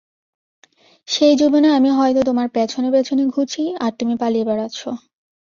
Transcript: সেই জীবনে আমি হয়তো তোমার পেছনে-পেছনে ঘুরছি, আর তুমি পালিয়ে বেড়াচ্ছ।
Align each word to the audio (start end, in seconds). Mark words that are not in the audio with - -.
সেই 1.07 1.33
জীবনে 1.35 1.67
আমি 1.77 1.89
হয়তো 1.89 2.21
তোমার 2.23 2.47
পেছনে-পেছনে 2.49 3.23
ঘুরছি, 3.27 3.63
আর 3.79 3.91
তুমি 3.99 4.13
পালিয়ে 4.21 4.45
বেড়াচ্ছ। 4.45 4.79